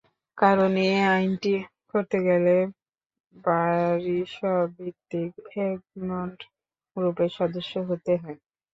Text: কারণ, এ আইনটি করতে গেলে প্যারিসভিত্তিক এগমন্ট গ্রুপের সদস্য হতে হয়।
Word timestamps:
কারণ, 0.37 0.71
এ 0.85 1.09
আইনটি 1.11 1.53
করতে 1.91 2.17
গেলে 2.27 2.55
প্যারিসভিত্তিক 3.45 5.31
এগমন্ট 5.65 6.39
গ্রুপের 6.95 7.31
সদস্য 7.37 7.73
হতে 7.89 8.13
হয়। 8.21 8.39